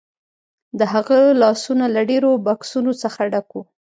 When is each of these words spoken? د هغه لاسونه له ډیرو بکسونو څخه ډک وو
د 0.79 0.81
هغه 0.93 1.19
لاسونه 1.41 1.85
له 1.95 2.01
ډیرو 2.09 2.31
بکسونو 2.45 2.91
څخه 3.01 3.21
ډک 3.31 3.47
وو 3.53 3.63